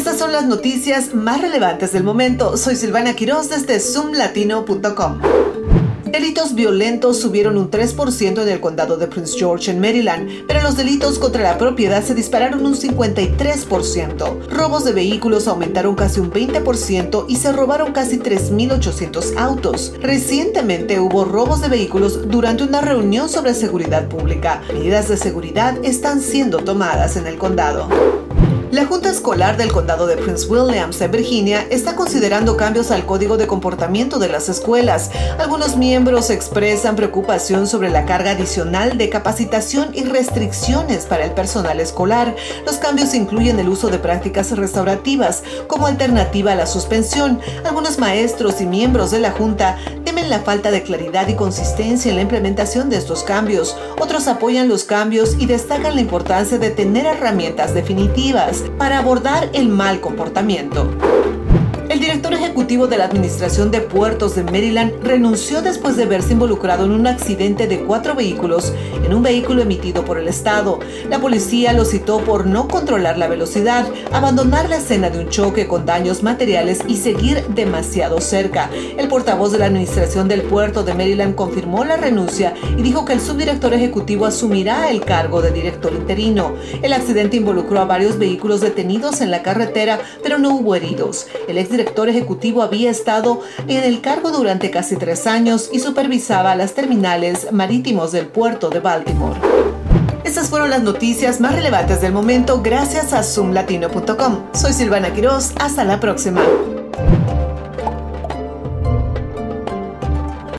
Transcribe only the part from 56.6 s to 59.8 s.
tener herramientas definitivas para abordar el